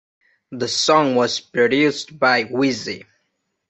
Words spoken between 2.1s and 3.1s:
by Wheezy.